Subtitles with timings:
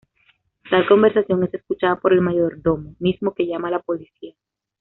[0.67, 4.33] Tal conversación es escuchada por el mayordomo, mismo que llama a la policía.